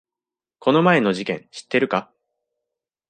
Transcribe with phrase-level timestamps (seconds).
[0.57, 2.11] この前の事件知ってるか？